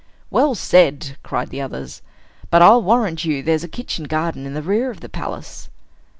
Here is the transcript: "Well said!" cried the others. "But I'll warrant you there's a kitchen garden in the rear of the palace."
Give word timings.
"Well 0.31 0.55
said!" 0.55 1.15
cried 1.21 1.49
the 1.51 1.61
others. 1.61 2.01
"But 2.49 2.63
I'll 2.63 2.81
warrant 2.81 3.23
you 3.23 3.43
there's 3.43 3.63
a 3.63 3.67
kitchen 3.67 4.05
garden 4.05 4.47
in 4.47 4.55
the 4.55 4.63
rear 4.63 4.89
of 4.89 5.01
the 5.01 5.09
palace." 5.09 5.69